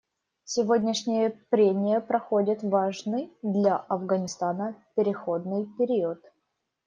Сегодняшние 0.45 1.29
прения 1.51 1.99
проходят 2.01 2.63
в 2.63 2.69
важный 2.69 3.31
для 3.43 3.77
Афганистана 3.77 4.75
переходный 4.95 5.67
период. 5.77 6.21